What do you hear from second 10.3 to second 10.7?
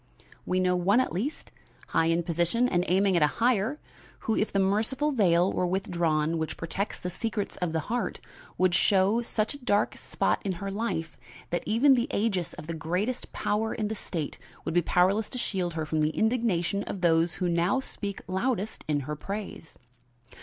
in